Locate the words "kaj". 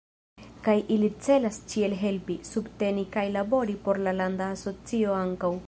0.67-0.73, 3.17-3.27